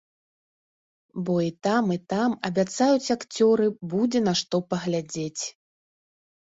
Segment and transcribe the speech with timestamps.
[1.27, 5.43] Бо і там, і там, абяцаюць акцёры, будзе на што паглядзець.